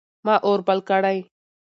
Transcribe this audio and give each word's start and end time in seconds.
ما 0.25 0.35
اور 0.47 0.59
بل 0.67 0.79
کړی 0.89 1.17
و. 1.25 1.27